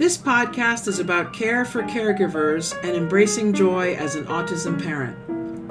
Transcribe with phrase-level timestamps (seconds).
[0.00, 5.14] This podcast is about care for caregivers and embracing joy as an autism parent.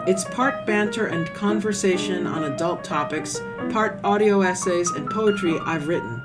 [0.07, 6.21] It's part banter and conversation on adult topics, part audio essays and poetry I've written,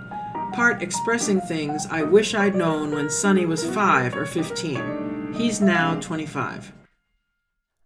[0.53, 5.32] part expressing things I wish I'd known when Sonny was 5 or 15.
[5.32, 6.74] He's now 25.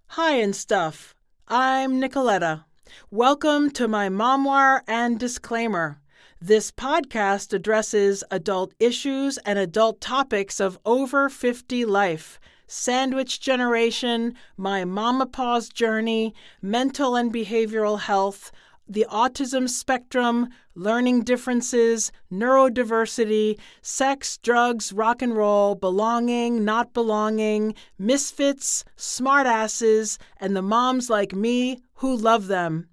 [0.09, 1.15] Hi and stuff.
[1.47, 2.65] I'm Nicoletta.
[3.13, 6.01] Welcome to my memoir and disclaimer.
[6.41, 12.39] This podcast addresses adult issues and adult topics of over 50 life,
[12.69, 16.33] sandwich generation, my mom-opause journey,
[16.63, 18.53] mental and behavioral health,
[18.89, 28.85] the autism spectrum, learning differences, neurodiversity, sex, drugs, rock and roll, belonging, not belonging, misfits,
[28.97, 32.87] smartasses, and the moms like me who love them.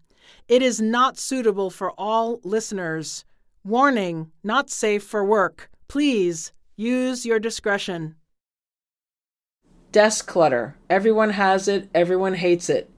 [0.48, 3.24] It is not suitable for all listeners.
[3.66, 5.72] Warning, not safe for work.
[5.88, 8.14] Please use your discretion.
[9.92, 10.76] Desk clutter.
[10.88, 12.92] Everyone has it, everyone hates it.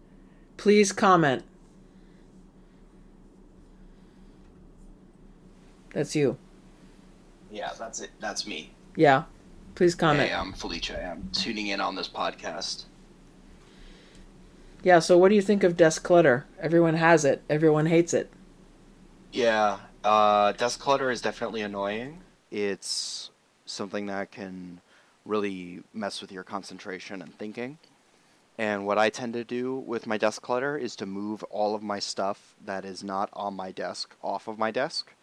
[0.57, 1.45] Please comment.
[5.93, 6.37] That's you.
[7.49, 8.09] Yeah, that's it.
[8.19, 8.71] That's me.
[8.97, 9.23] Yeah.
[9.75, 10.27] Please comment.
[10.27, 10.91] Hey, I'm Felice.
[10.91, 12.83] I'm tuning in on this podcast.
[14.83, 16.45] Yeah, so what do you think of desk clutter?
[16.59, 18.29] Everyone has it, everyone hates it.
[19.31, 22.19] Yeah, uh, desk clutter is definitely annoying.
[22.51, 23.31] It's
[23.65, 24.81] something that can
[25.25, 27.77] really mess with your concentration and thinking.
[28.57, 31.83] And what I tend to do with my desk clutter is to move all of
[31.83, 35.13] my stuff that is not on my desk off of my desk.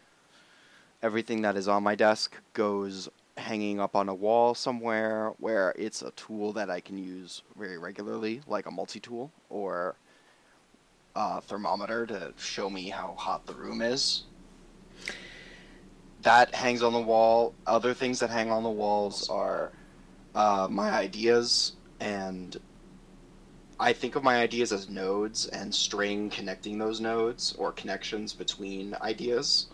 [1.03, 6.01] Everything that is on my desk goes hanging up on a wall somewhere where it's
[6.01, 9.95] a tool that I can use very regularly, like a multi tool or
[11.15, 14.23] a thermometer to show me how hot the room is
[16.21, 17.53] that hangs on the wall.
[17.67, 19.71] Other things that hang on the walls are
[20.33, 22.57] uh, my ideas, and
[23.79, 28.95] I think of my ideas as nodes and string connecting those nodes or connections between
[29.01, 29.67] ideas.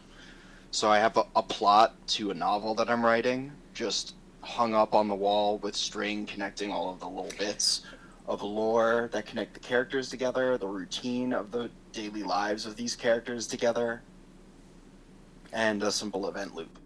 [0.72, 4.94] So I have a, a plot to a novel that I'm writing, just hung up
[4.96, 7.82] on the wall with string connecting all of the little bits
[8.28, 12.96] of lore that connect the characters together, the routine of the daily lives of these
[12.96, 14.02] characters together,
[15.54, 16.80] and a simple event loop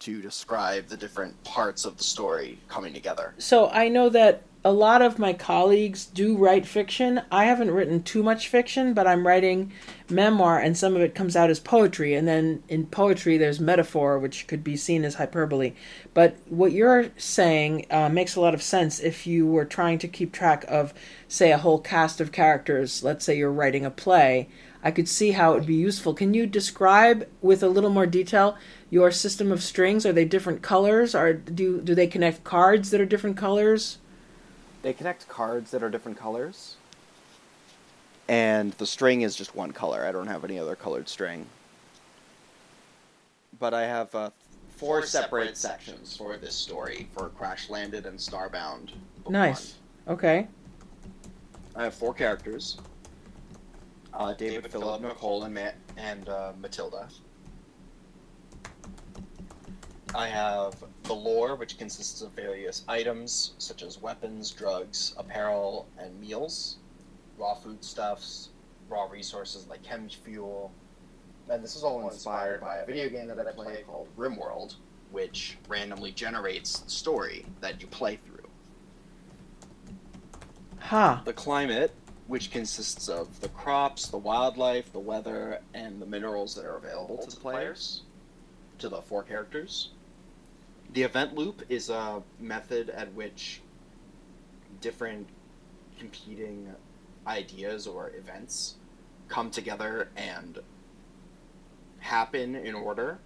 [0.00, 3.34] to describe the different parts of the story coming together.
[3.38, 7.20] So I know that a lot of my colleagues do write fiction.
[7.32, 9.72] I haven't written too much fiction, but I'm writing
[10.08, 12.14] memoir, and some of it comes out as poetry.
[12.14, 15.74] And then in poetry, there's metaphor, which could be seen as hyperbole.
[16.14, 20.08] But what you're saying uh, makes a lot of sense if you were trying to
[20.08, 20.94] keep track of,
[21.26, 23.02] say, a whole cast of characters.
[23.02, 24.48] Let's say you're writing a play.
[24.82, 26.12] I could see how it would be useful.
[26.12, 28.56] Can you describe with a little more detail
[28.90, 30.04] your system of strings?
[30.04, 31.14] Are they different colors?
[31.14, 33.98] Or do do they connect cards that are different colors?
[34.82, 36.76] They connect cards that are different colors.
[38.28, 40.04] And the string is just one color.
[40.04, 41.46] I don't have any other colored string.
[43.60, 44.30] But I have uh,
[44.70, 48.90] four, four separate, separate sections for this story for Crash Landed and Starbound.
[49.28, 49.76] Nice.
[50.04, 50.16] One.
[50.16, 50.48] Okay.
[51.76, 52.78] I have four characters
[54.14, 57.08] uh, David, David Philip, Nicole, and, Ma- and uh, Matilda.
[60.14, 60.74] I have
[61.04, 66.76] the lore, which consists of various items such as weapons, drugs, apparel, and meals,
[67.38, 68.50] raw foodstuffs,
[68.90, 70.70] raw resources like chem fuel.
[71.48, 74.74] And this is all inspired by a video game that I play called RimWorld,
[75.10, 78.48] which randomly generates the story that you play through.
[80.78, 81.20] Huh.
[81.24, 81.94] The climate
[82.32, 87.18] which consists of the crops, the wildlife, the weather, and the minerals that are available
[87.18, 88.04] to the players,
[88.78, 89.90] to the four characters.
[90.94, 93.60] The event loop is a method at which
[94.80, 95.28] different
[95.98, 96.74] competing
[97.26, 98.76] ideas or events
[99.28, 100.58] come together and
[101.98, 103.18] happen in order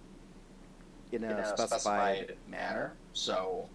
[1.13, 2.91] in a, in a specified, specified manner.
[3.13, 3.69] So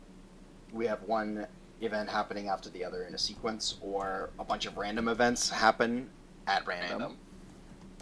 [0.75, 1.47] we have one
[1.83, 6.09] event happening after the other in a sequence, or a bunch of random events happen
[6.47, 7.01] at random.
[7.01, 7.17] random.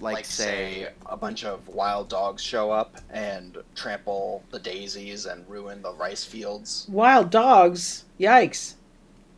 [0.01, 5.47] Like, like, say, a bunch of wild dogs show up and trample the daisies and
[5.49, 6.87] ruin the rice fields.
[6.89, 8.05] Wild dogs?
[8.19, 8.75] Yikes.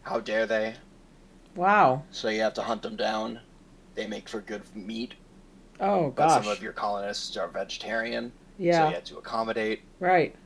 [0.02, 0.74] How dare they?
[1.56, 2.04] Wow.
[2.12, 3.40] So you have to hunt them down.
[3.96, 5.14] They make for good meat.
[5.80, 6.28] Oh, gosh.
[6.28, 8.30] But some of your colonists are vegetarian.
[8.56, 8.84] Yeah.
[8.84, 9.80] So you have to accommodate.
[9.98, 10.36] Right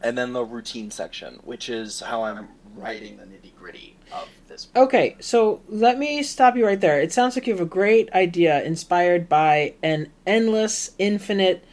[0.00, 4.66] and then the routine section, which is how I'm writing the nitty gritty of this.
[4.66, 4.84] Book.
[4.84, 7.00] Okay, so let me stop you right there.
[7.00, 11.64] It sounds like you have a great idea inspired by an endless, infinite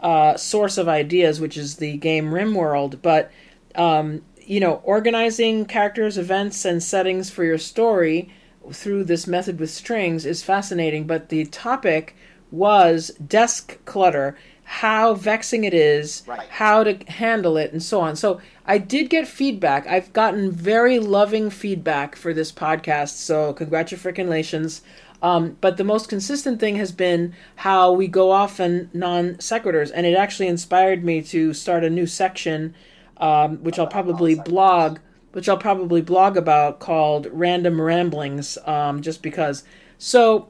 [0.00, 3.00] uh, source of ideas, which is the game RimWorld.
[3.02, 3.30] But
[3.74, 8.32] um, you know, organizing characters, events, and settings for your story
[8.72, 11.06] through this method with strings is fascinating.
[11.06, 12.16] But the topic
[12.50, 14.36] was desk clutter,
[14.72, 16.48] how vexing it is, Right.
[16.48, 18.14] how to handle it, and so on.
[18.14, 19.84] So I did get feedback.
[19.88, 23.16] I've gotten very loving feedback for this podcast.
[23.16, 24.82] So congratulations.
[25.22, 29.90] Um, but the most consistent thing has been how we go off on non sequiturs,
[29.92, 32.72] and it actually inspired me to start a new section,
[33.16, 34.98] um, which I'll probably blog,
[35.32, 39.64] which I'll probably blog about called Random Ramblings, um, just because.
[39.98, 40.48] So,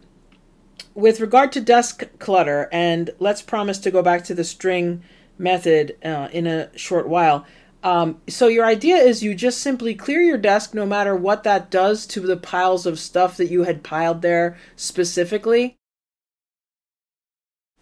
[0.94, 5.02] with regard to desk clutter, and let's promise to go back to the string
[5.38, 7.46] method uh, in a short while.
[7.82, 11.70] Um, so your idea is you just simply clear your desk, no matter what that
[11.70, 15.76] does to the piles of stuff that you had piled there specifically.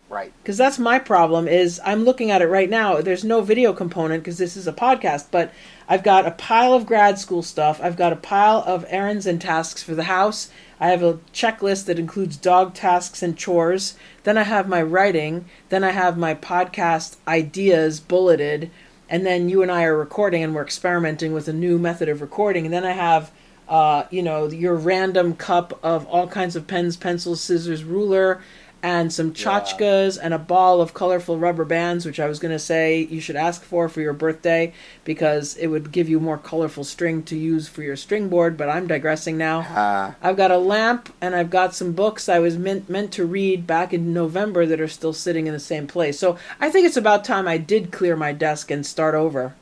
[0.08, 0.32] Right.
[0.42, 1.48] Because that's my problem.
[1.48, 3.00] Is I'm looking at it right now.
[3.02, 5.52] There's no video component because this is a podcast, but
[5.88, 7.81] I've got a pile of grad school stuff.
[7.82, 10.50] I've got a pile of errands and tasks for the house.
[10.79, 13.96] I have a checklist that includes dog tasks and chores.
[14.25, 15.46] Then I have my writing.
[15.70, 18.70] Then I have my podcast ideas bulleted.
[19.08, 22.20] And then you and I are recording and we're experimenting with a new method of
[22.20, 22.67] recording.
[22.67, 23.32] And then I have,
[23.67, 28.43] uh, you know, your random cup of all kinds of pens, pencils, scissors, ruler,
[28.82, 32.58] and some tchotchkes and a ball of colorful rubber bands, which I was going to
[32.58, 34.72] say you should ask for for your birthday
[35.04, 38.56] because it would give you more colorful string to use for your string board.
[38.56, 39.60] But I'm digressing now.
[39.60, 43.26] Uh, I've got a lamp and I've got some books I was meant meant to
[43.26, 46.19] read back in November that are still sitting in the same place.
[46.19, 49.54] So I think it's about time I did clear my desk and start over.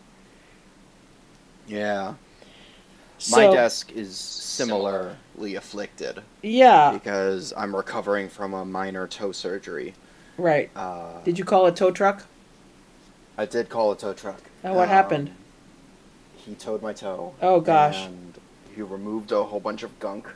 [1.66, 2.14] yeah.
[3.18, 9.94] So, My desk is similarly afflicted Yeah, because I'm recovering from a minor toe surgery.
[10.36, 10.70] right.
[10.76, 12.24] Uh, Did you call a tow truck?
[13.38, 14.40] I did call a tow truck.
[14.62, 15.30] And what Um, happened?
[16.36, 17.34] He towed my toe.
[17.42, 18.04] Oh, gosh.
[18.04, 18.34] And
[18.74, 20.28] he removed a whole bunch of gunk.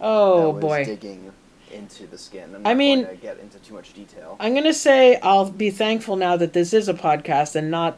[0.00, 0.84] Oh boy.
[0.84, 1.32] digging
[1.72, 2.60] into the skin.
[2.64, 4.36] I mean- going to get into too much detail.
[4.38, 7.96] I'm gonna say I'll be thankful now that this is a podcast and not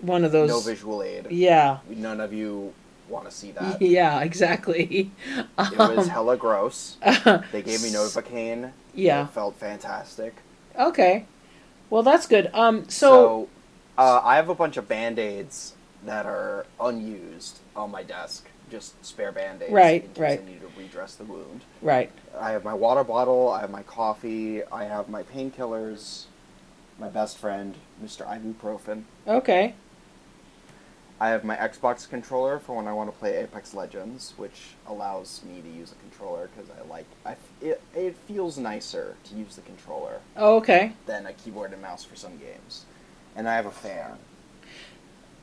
[0.00, 0.48] one of those.
[0.48, 1.26] no visual aid.
[1.30, 2.72] Yeah, None of you
[3.08, 3.80] want to see that.
[3.82, 5.10] yeah, exactly.
[5.58, 6.96] It was Um, hella gross.
[7.52, 8.72] They gave me Novocaine.
[8.94, 9.24] Yeah.
[9.24, 10.34] It felt fantastic.
[10.78, 11.26] Okay.
[11.90, 12.50] Well, that's good.
[12.54, 12.88] Um.
[12.88, 12.88] So.
[12.88, 13.48] So,
[13.98, 15.74] uh, I have a bunch of band aids
[16.04, 18.46] that are unused on my desk.
[18.70, 19.72] Just spare band aids.
[19.72, 20.40] Right, right.
[20.40, 21.62] I need to redress the wound.
[21.82, 22.10] right.
[22.36, 26.24] I have my water bottle, I have my coffee, I have my painkillers,
[26.98, 28.26] my best friend, Mr.
[28.26, 29.04] Ibuprofen.
[29.28, 29.74] Okay.
[31.20, 35.42] I have my Xbox controller for when I want to play Apex Legends, which allows
[35.44, 37.80] me to use a controller because I like I, it.
[37.94, 40.92] It feels nicer to use the controller Oh, okay.
[41.06, 42.84] than a keyboard and mouse for some games.
[43.36, 44.18] And I have a fan,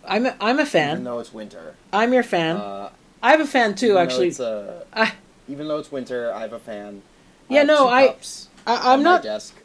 [0.06, 0.92] I'm a, I'm a fan.
[0.92, 1.76] even though it's winter.
[1.94, 2.58] I'm your fan.
[2.58, 2.90] Uh,
[3.24, 4.28] I have a fan too, actually.
[4.30, 5.14] it's, uh, I,
[5.48, 7.02] even though it's winter, I have a fan.
[7.50, 8.16] Yeah, have no, I,
[8.68, 9.24] I I'm my not.
[9.24, 9.56] desk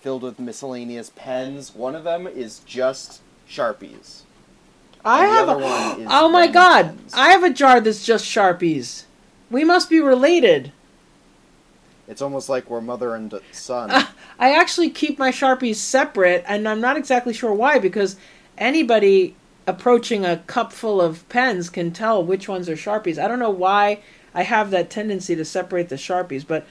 [0.00, 1.74] filled with miscellaneous pens.
[1.74, 4.22] One of them is just sharpies.
[5.04, 5.48] I have.
[5.48, 5.54] A,
[6.10, 6.96] oh my god!
[7.12, 9.04] I have a jar that's just sharpies.
[9.50, 10.72] We must be related.
[12.06, 13.90] It's almost like we're mother and son.
[14.38, 18.16] I actually keep my sharpies separate, and I'm not exactly sure why because
[18.58, 19.36] anybody
[19.66, 23.22] approaching a cup full of pens can tell which ones are sharpies.
[23.22, 24.00] I don't know why
[24.34, 26.66] I have that tendency to separate the sharpies, but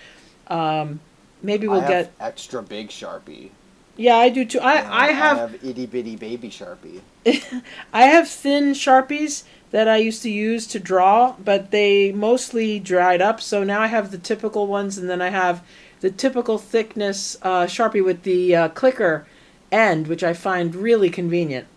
[0.47, 0.99] um,
[1.41, 2.11] maybe we'll get.
[2.19, 3.49] extra big sharpie.
[3.95, 4.59] Yeah, I do too.
[4.59, 7.01] I I have I have itty bitty baby sharpie.
[7.93, 13.21] I have thin sharpies that I used to use to draw, but they mostly dried
[13.21, 13.41] up.
[13.41, 15.63] So now I have the typical ones, and then I have
[16.01, 19.25] the typical thickness uh, sharpie with the uh, clicker
[19.71, 21.67] end, which I find really convenient.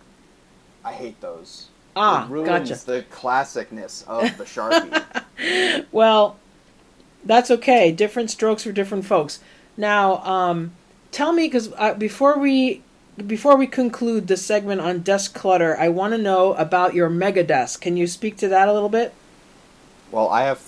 [0.83, 1.67] I hate those.
[1.95, 2.85] Ah, it ruins gotcha.
[2.85, 5.03] the classicness of the sharpie.
[5.91, 6.39] Well,
[7.23, 7.91] that's okay.
[7.91, 9.39] Different strokes for different folks.
[9.77, 10.71] Now, um,
[11.11, 12.81] tell me because uh, before we
[13.25, 17.43] before we conclude the segment on desk clutter, I want to know about your mega
[17.43, 17.81] desk.
[17.81, 19.13] Can you speak to that a little bit?
[20.11, 20.61] well, I have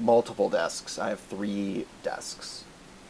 [0.00, 0.98] multiple desks.
[0.98, 2.64] I have three desks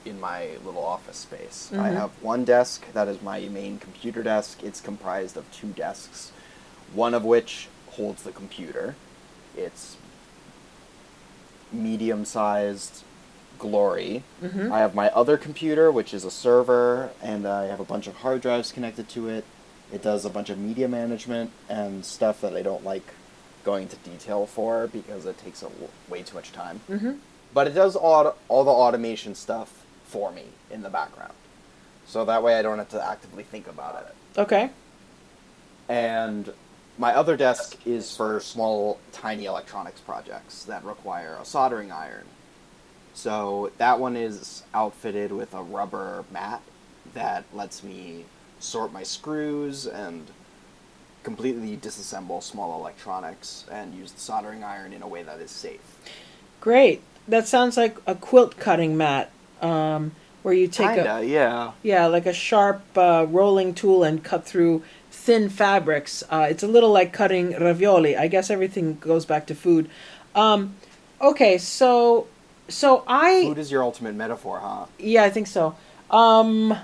[0.05, 1.69] in my little office space.
[1.73, 1.93] I Mhm.
[1.95, 4.63] have one desk that is my main computer desk.
[4.65, 6.33] It's comprised of two desks,
[6.95, 8.97] one of which holds the computer.
[9.57, 9.97] It's
[11.71, 13.05] medium sized
[13.59, 14.23] glory.
[14.43, 14.73] Mm-hmm.
[14.73, 18.17] I have my other computer, which is a server, and I have a bunch of
[18.17, 19.45] hard drives connected to it.
[19.93, 23.15] It does a bunch of media management and stuff that I don't like
[23.65, 25.71] going into detail for because it takes a,
[26.09, 26.81] way too much time.
[26.89, 27.13] Mm-hmm.
[27.55, 31.35] But it does all, all the automation stuff for me in the background.
[32.07, 34.41] so that way I don't have to actively think about it.
[34.41, 34.71] Okay.
[35.89, 36.53] And
[36.99, 42.25] my other desk is for small, tiny electronics projects that require a soldering iron.
[43.19, 46.63] So that one is outfitted with a rubber mat
[47.15, 48.27] that lets me
[48.61, 50.31] sort my screws and
[51.25, 55.81] completely disassemble small electronics and use the soldering iron in a way that is safe.
[56.61, 57.03] Great.
[57.27, 60.13] That sounds like a quilt cutting mat, um,
[60.45, 61.73] where you take Kinda, a yeah.
[61.83, 66.23] yeah, like a sharp uh, rolling tool and cut through thin fabrics.
[66.31, 68.17] Uh, it's a little like cutting ravioli.
[68.17, 69.91] I guess everything goes back to food.
[70.37, 70.77] Um,
[71.21, 72.29] okay, so
[72.69, 74.87] so I Food is your ultimate metaphor, huh?
[74.99, 75.75] Yeah, I think so.
[76.11, 76.79] Um,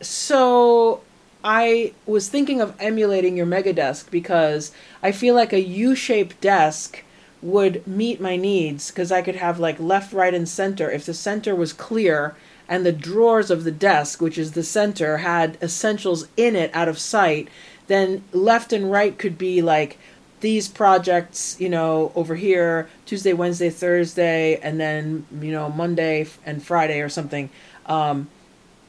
[0.00, 1.02] so
[1.42, 7.02] I was thinking of emulating your mega desk because I feel like a U-shaped desk
[7.42, 10.90] would meet my needs because I could have like left, right, and center.
[10.90, 12.36] If the center was clear
[12.68, 16.88] and the drawers of the desk, which is the center, had essentials in it out
[16.88, 17.48] of sight,
[17.86, 19.98] then left and right could be like
[20.40, 26.62] these projects, you know, over here, Tuesday, Wednesday, Thursday, and then, you know, Monday and
[26.62, 27.50] Friday or something,
[27.86, 28.28] um,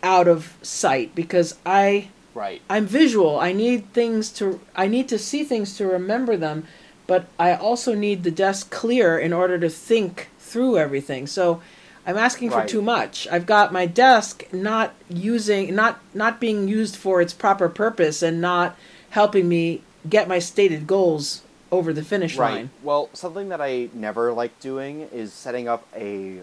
[0.04, 2.62] out of sight because I Right.
[2.70, 3.40] I'm visual.
[3.40, 6.66] I need things to I need to see things to remember them,
[7.08, 11.28] but I also need the desk clear in order to think through everything.
[11.28, 11.62] So
[12.08, 12.68] I'm asking for Right.
[12.70, 13.28] too much.
[13.30, 18.40] I've got my desk not using not not being used for its proper purpose and
[18.40, 18.78] not
[19.10, 21.42] helping me get my stated goals
[21.72, 22.54] over the finish Right.
[22.54, 22.70] line.
[22.84, 26.42] Well, something that I never like doing is setting up a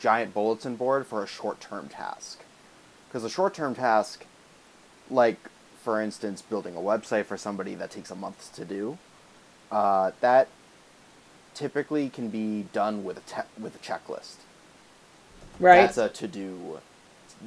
[0.00, 2.40] giant bulletin board for a short term task.
[3.08, 4.24] Because a short term task,
[5.10, 5.38] like,
[5.82, 8.98] for instance, building a website for somebody that takes a month to do,
[9.70, 10.48] uh, that
[11.54, 14.36] typically can be done with a, te- with a checklist.
[15.58, 15.76] Right?
[15.76, 16.80] That's a to do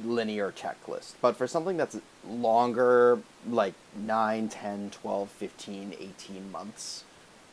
[0.04, 1.14] linear checklist.
[1.20, 1.96] But for something that's
[2.28, 7.04] longer, like 9, 10, 12, 15, 18 months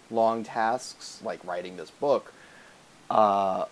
[0.09, 2.33] long tasks, like writing this book,
[3.09, 3.65] uh,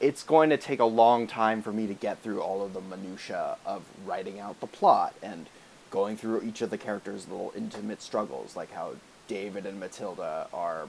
[0.00, 2.80] it's going to take a long time for me to get through all of the
[2.80, 5.46] minutia of writing out the plot and
[5.90, 8.92] going through each of the characters' little intimate struggles, like how
[9.26, 10.88] David and Matilda are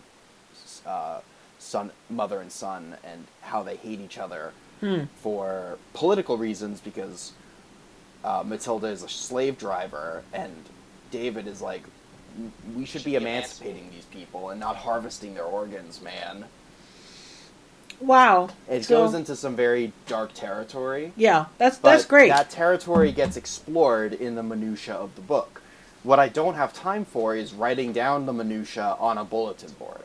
[0.86, 1.22] uh,
[1.58, 5.04] son, mother and son, and how they hate each other Hmm.
[5.22, 7.34] for political reasons because
[8.24, 10.54] uh, Matilda is a slave driver and
[11.12, 11.84] David is like,
[12.76, 16.46] we should be emancipating these people and not harvesting their organs, man.
[18.00, 18.50] Wow.
[18.70, 21.12] It So- goes into some very dark territory.
[21.18, 22.30] Yeah, that's But that's great.
[22.30, 25.62] That territory gets explored in the minutia of the book.
[26.04, 30.04] What I don't have time for is writing down the minutia on a bulletin board.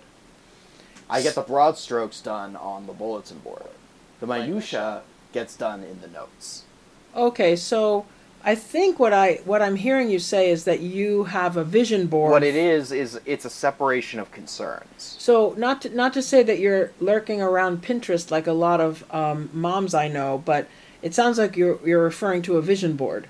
[1.08, 3.62] I get the broad strokes done on the bulletin board.
[4.26, 5.02] The minutia
[5.32, 6.62] gets done in the notes.
[7.14, 8.06] Okay, so
[8.42, 12.06] I think what I what I'm hearing you say is that you have a vision
[12.06, 12.30] board.
[12.30, 15.16] What it is is it's a separation of concerns.
[15.18, 19.04] So not to, not to say that you're lurking around Pinterest like a lot of
[19.14, 20.68] um, moms I know, but
[21.02, 23.28] it sounds like you're you're referring to a vision board.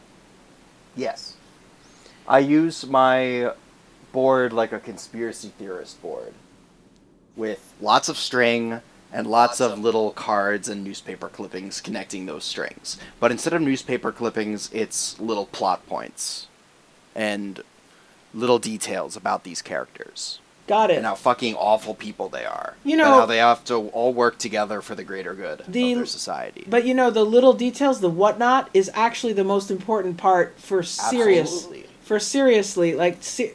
[0.97, 1.37] Yes.
[2.27, 3.53] I use my
[4.13, 6.33] board like a conspiracy theorist board
[7.37, 8.81] with lots of string
[9.15, 12.99] and lots of little cards and newspaper clippings connecting those strings.
[13.21, 16.49] But instead of newspaper clippings, it's little plot points
[17.15, 17.61] and
[18.35, 20.97] little details about these characters Got it.
[20.97, 22.75] and how fucking awful people they are.
[22.85, 25.93] You and know- how they have to all work together for the greater good The-
[25.93, 26.65] of their society.
[26.69, 30.83] But you know the little details, the whatnot, is actually the most important part for
[30.83, 31.53] serious.
[31.53, 31.87] Absolutely.
[32.03, 33.55] For seriously, like se-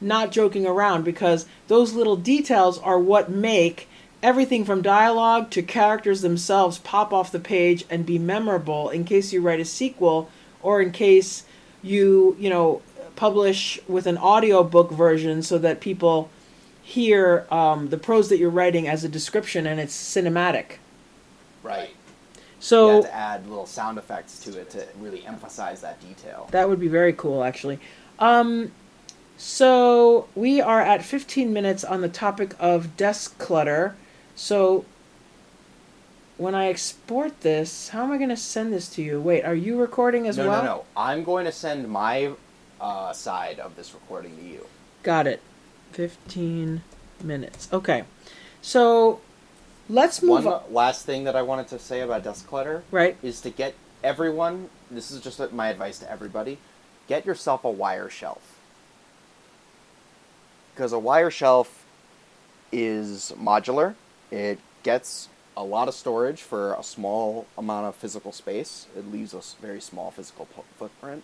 [0.00, 3.86] not joking around, because those little details are what make
[4.22, 9.32] everything from dialogue to characters themselves pop off the page and be memorable in case
[9.32, 10.30] you write a sequel
[10.62, 11.44] or in case
[11.82, 12.82] you you know
[13.16, 16.30] publish with an audiobook version so that people
[16.82, 20.78] hear um, the prose that you're writing as a description and it's cinematic.
[21.62, 21.90] right.
[22.60, 26.46] So you have to add little sound effects to it to really emphasize that detail.
[26.50, 27.78] That would be very cool, actually.
[28.18, 28.72] Um,
[29.38, 33.96] so we are at 15 minutes on the topic of desk clutter.
[34.40, 34.86] So
[36.38, 39.20] when I export this, how am I going to send this to you?
[39.20, 40.62] Wait, are you recording as no, well?
[40.62, 40.74] no, no.
[40.76, 40.84] no.
[40.96, 42.32] I'm going to send my
[42.80, 44.66] uh, side of this recording to you.
[45.02, 45.42] Got it.
[45.92, 46.80] 15
[47.22, 47.68] minutes.
[47.70, 48.04] Okay.
[48.62, 49.20] So
[49.90, 50.72] let's move One on.
[50.72, 53.18] last thing that I wanted to say about desk clutter Right?
[53.22, 54.70] is to get everyone.
[54.90, 56.56] This is just my advice to everybody:
[57.08, 58.58] get yourself a wire shelf.
[60.74, 61.84] Because a wire shelf
[62.72, 63.96] is modular.
[64.30, 68.86] It gets a lot of storage for a small amount of physical space.
[68.96, 70.46] It leaves a very small physical
[70.78, 71.22] footprint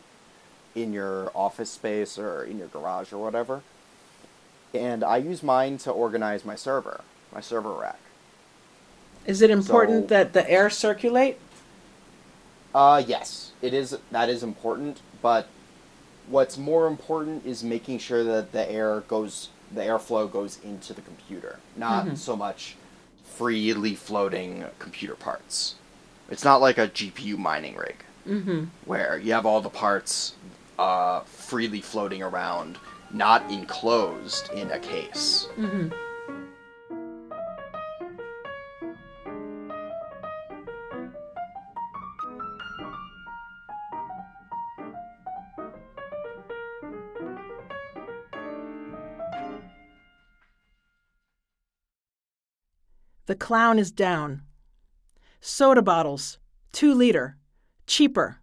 [0.74, 3.62] in your office space or in your garage or whatever.
[4.74, 7.98] And I use mine to organize my server, my server rack.
[9.24, 11.38] Is it important so, that the air circulate?
[12.74, 13.96] Uh, yes, it is.
[14.10, 15.48] That is important, but
[16.28, 21.00] what's more important is making sure that the air goes, the airflow goes into the
[21.00, 22.14] computer, not mm-hmm.
[22.16, 22.76] so much
[23.36, 25.74] freely floating computer parts.
[26.30, 28.64] It's not like a GPU mining rig mm-hmm.
[28.84, 30.34] where you have all the parts
[30.78, 32.78] uh, freely floating around,
[33.12, 35.48] not enclosed in a case.
[35.56, 35.88] Mm-hmm.
[53.26, 54.42] The clown is down.
[55.40, 56.38] Soda bottles,
[56.72, 57.36] two liter,
[57.86, 58.40] cheaper,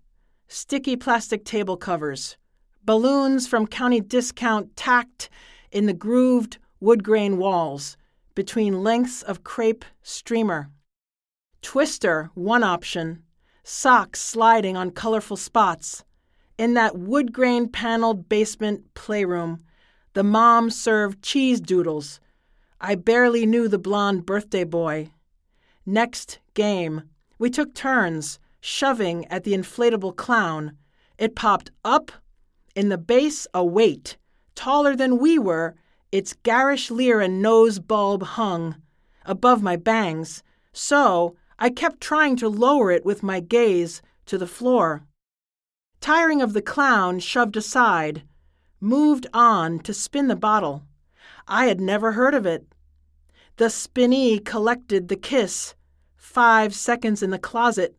[0.49, 2.35] sticky plastic table covers,
[2.83, 5.29] balloons from county discount tacked
[5.71, 7.95] in the grooved wood grain walls
[8.35, 10.69] between lengths of crepe streamer.
[11.61, 13.23] Twister, one option,
[13.63, 16.03] socks sliding on colorful spots.
[16.57, 19.63] In that wood grain paneled basement playroom,
[20.11, 22.19] the mom served cheese doodles
[22.85, 25.11] I barely knew the blond birthday boy.
[25.85, 27.03] Next game,
[27.39, 30.77] we took turns shoving at the inflatable clown.
[31.17, 32.11] It popped up,
[32.75, 34.17] in the base a weight,
[34.53, 35.75] taller than we were,
[36.11, 38.75] its garish leer and nose bulb hung
[39.25, 44.45] above my bangs, so I kept trying to lower it with my gaze to the
[44.45, 45.05] floor.
[46.01, 48.23] Tiring of the clown, shoved aside,
[48.81, 50.83] moved on to spin the bottle.
[51.47, 52.65] I had never heard of it.
[53.57, 55.75] The spinney collected the kiss,
[56.15, 57.95] five seconds in the closet,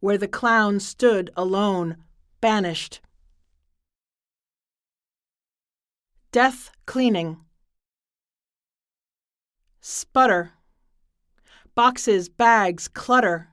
[0.00, 1.96] where the clown stood alone,
[2.40, 3.00] banished.
[6.32, 7.38] Death cleaning.
[9.80, 10.52] Sputter.
[11.74, 13.48] Boxes, bags, clutter.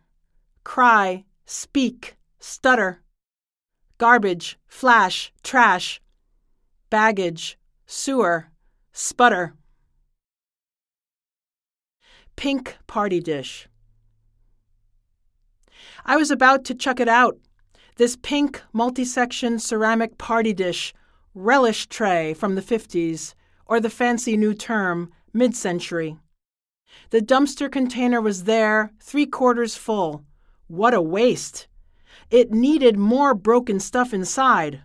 [0.63, 3.01] Cry, speak, stutter.
[3.97, 6.01] Garbage, flash, trash.
[6.89, 8.49] Baggage, sewer,
[8.93, 9.55] sputter
[12.35, 13.67] pink party dish.
[16.05, 17.37] I was about to chuck it out.
[17.95, 20.93] This pink multi section ceramic party dish,
[21.33, 23.33] relish tray from the 50s,
[23.65, 26.17] or the fancy new term, mid century.
[27.09, 30.23] The dumpster container was there, three quarters full.
[30.67, 31.67] What a waste!
[32.29, 34.81] It needed more broken stuff inside.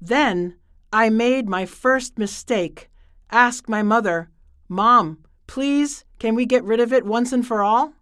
[0.00, 0.56] Then
[0.92, 2.90] I made my first mistake.
[3.32, 4.28] Asked my mother,
[4.68, 7.94] Mom, please, can we get rid of it once and for all?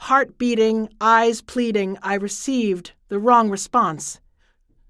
[0.00, 4.20] Heart beating, eyes pleading, I received the wrong response.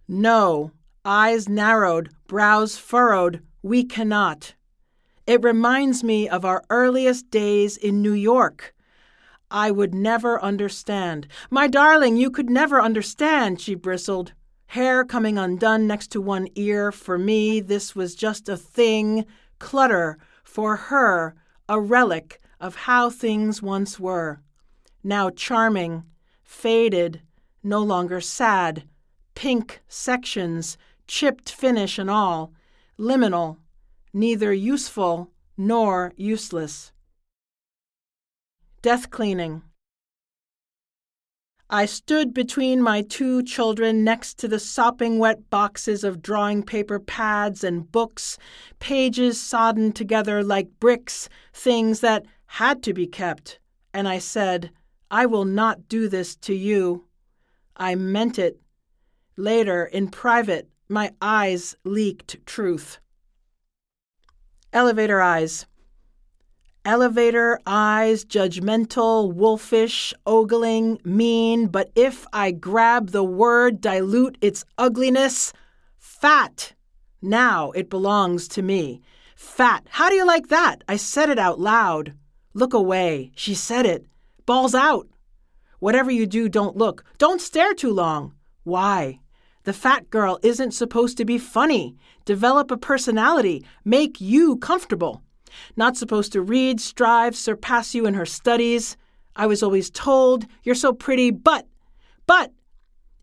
[0.09, 0.73] No,
[1.05, 4.55] eyes narrowed, brows furrowed, we cannot.
[5.25, 8.75] It reminds me of our earliest days in New York.
[9.53, 11.29] I would never understand.
[11.49, 14.33] My darling, you could never understand, she bristled.
[14.69, 16.93] Hair coming undone next to one ear.
[16.93, 19.27] For me, this was just a thing.
[19.59, 20.19] Clutter.
[20.45, 21.35] For her,
[21.69, 24.41] a relic of how things once were,
[25.05, 26.05] now charming,
[26.43, 27.21] faded,
[27.63, 28.85] no longer sad,
[29.35, 32.53] pink sections, chipped finish and all,
[32.99, 33.59] liminal,
[34.13, 36.93] neither useful nor useless.
[38.81, 39.63] Death cleaning.
[41.71, 46.99] I stood between my two children next to the sopping wet boxes of drawing paper
[46.99, 48.39] pads and books,
[48.79, 53.59] pages sodden together like bricks, things that had to be kept.
[53.93, 54.71] And I said,
[55.11, 57.05] I will not do this to you.
[57.77, 58.59] I meant it.
[59.37, 62.99] Later, in private, my eyes leaked truth.
[64.73, 65.67] Elevator eyes.
[66.89, 75.53] Elevator, eyes, judgmental, wolfish, ogling, mean, but if I grab the word, dilute its ugliness,
[75.99, 76.73] fat.
[77.21, 79.03] Now it belongs to me.
[79.37, 79.87] Fat.
[79.91, 80.83] How do you like that?
[80.89, 82.15] I said it out loud.
[82.55, 83.33] Look away.
[83.37, 84.07] She said it.
[84.47, 85.09] Balls out.
[85.81, 87.05] Whatever you do, don't look.
[87.19, 88.33] Don't stare too long.
[88.65, 89.21] Why?
[89.65, 91.97] The fat girl isn't supposed to be funny.
[92.25, 93.63] Develop a personality.
[93.85, 95.23] Make you comfortable.
[95.77, 98.97] Not supposed to read, strive, surpass you in her studies.
[99.37, 101.67] I was always told, You're so pretty, but,
[102.27, 102.53] but,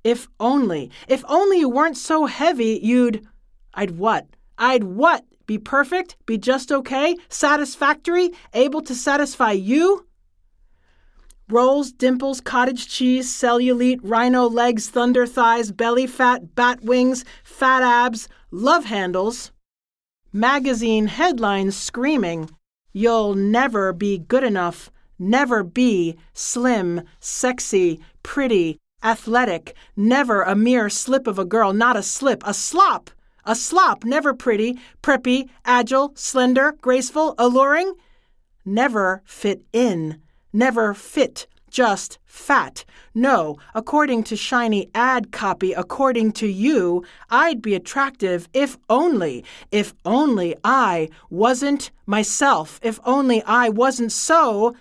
[0.04, 3.28] if only, if only you weren't so heavy, you'd.
[3.74, 4.28] I'd what?
[4.58, 5.26] I'd what?
[5.46, 6.16] Be perfect?
[6.26, 7.18] Be just okay?
[7.30, 8.32] Satisfactory?
[8.54, 10.06] Able to satisfy you?
[11.50, 18.28] rolls, dimples, cottage cheese, cellulite, rhino legs, thunder thighs, belly fat, bat wings, fat abs,
[18.52, 19.52] love handles.
[20.36, 22.50] Magazine headlines screaming,
[22.92, 31.26] You'll never be good enough, never be slim, sexy, pretty, athletic, never a mere slip
[31.26, 33.12] of a girl, not a slip, a slop,
[33.46, 37.94] a slop, never pretty, preppy, agile, slender, graceful, alluring,
[38.66, 40.22] never fit in,
[40.52, 42.86] never fit, just fat.
[43.14, 49.94] No, according to shiny ad copy, according to you, I'd be attractive if only, if
[50.04, 54.76] only I wasn't myself, if only I wasn't so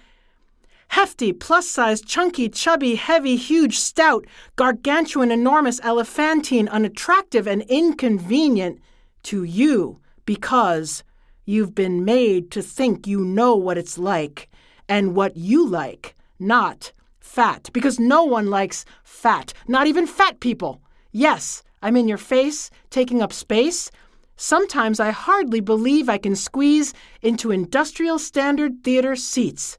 [0.89, 8.81] hefty, plus sized, chunky, chubby, heavy, huge, stout, gargantuan, enormous, elephantine, unattractive, and inconvenient
[9.25, 11.03] to you because
[11.45, 14.49] you've been made to think you know what it's like
[14.89, 20.81] and what you like, not fat, because no one likes fat, not even fat people.
[21.11, 23.91] Yes, I'm in your face, taking up space.
[24.37, 29.79] Sometimes I hardly believe I can squeeze into industrial standard theater seats.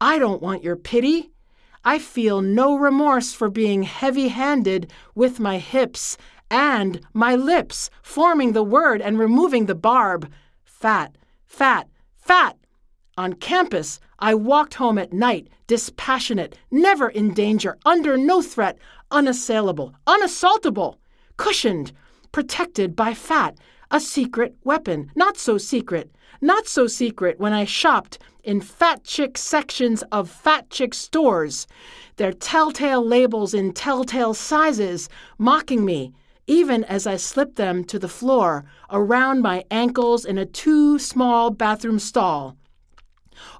[0.00, 1.30] I don't want your pity.
[1.84, 6.16] I feel no remorse for being heavy handed with my hips
[6.50, 10.30] and my lips, forming the word and removing the barb.
[10.64, 12.56] Fat, fat, fat.
[13.16, 18.78] On campus, I walked home at night, dispassionate, never in danger, under no threat,
[19.10, 20.96] unassailable, unassaultable,
[21.36, 21.92] cushioned,
[22.32, 23.58] protected by fat,
[23.90, 26.10] a secret weapon, not so secret,
[26.40, 31.66] not so secret when I shopped in fat chick sections of fat chick stores,
[32.16, 36.14] their telltale labels in telltale sizes, mocking me,
[36.46, 41.50] even as I slipped them to the floor around my ankles in a too small
[41.50, 42.56] bathroom stall.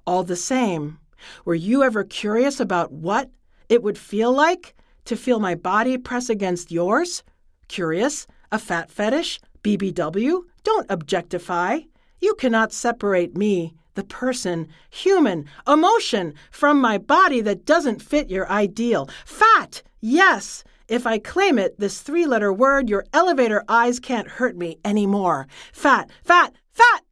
[0.06, 0.98] All the same,
[1.44, 3.30] were you ever curious about what
[3.68, 7.22] it would feel like to feel my body press against yours?
[7.68, 8.26] Curious?
[8.52, 9.40] A fat fetish?
[9.62, 10.42] BBW?
[10.62, 11.80] Don't objectify.
[12.20, 18.50] You cannot separate me, the person, human, emotion, from my body that doesn't fit your
[18.50, 19.08] ideal.
[19.24, 19.82] Fat!
[20.00, 20.64] Yes!
[20.87, 25.46] If I claim it, this three letter word, your elevator eyes can't hurt me anymore.
[25.72, 27.02] Fat, fat, fat!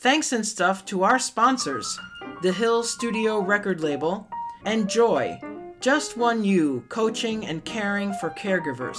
[0.00, 2.00] Thanks and stuff to our sponsors
[2.40, 4.26] The Hill Studio record label
[4.64, 5.38] and Joy,
[5.80, 8.96] Just One You, coaching and caring for caregivers.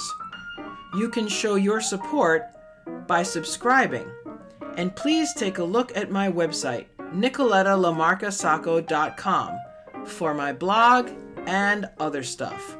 [0.94, 2.44] You can show your support
[3.08, 4.08] by subscribing.
[4.76, 9.58] And please take a look at my website, nicolettalamarcasacco.com,
[10.06, 11.10] for my blog
[11.46, 12.76] and other stuff.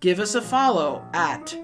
[0.00, 1.54] Give us a follow at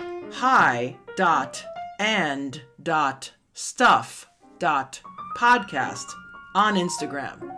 [5.37, 6.14] hi.and.stuff.podcast
[6.55, 7.57] on Instagram.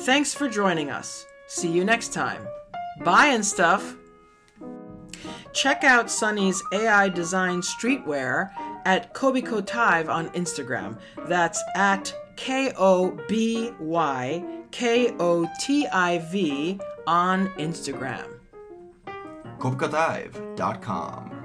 [0.00, 1.26] Thanks for joining us.
[1.46, 2.46] See you next time.
[3.04, 3.96] Bye and stuff.
[5.52, 8.50] Check out Sunny's AI design streetwear
[8.84, 10.98] at Kobiko Tive on Instagram.
[11.26, 18.26] That's at K O B Y K O T I V on Instagram.
[19.58, 21.37] KobikoTive.com.